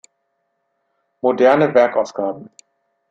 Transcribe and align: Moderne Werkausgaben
Moderne 1.21 1.75
Werkausgaben 1.75 2.49